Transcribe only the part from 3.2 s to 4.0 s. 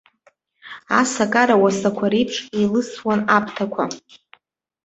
аԥҭақәа.